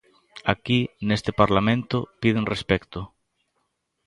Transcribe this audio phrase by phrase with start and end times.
[0.53, 2.99] Aquí, neste Parlamento, piden respecto.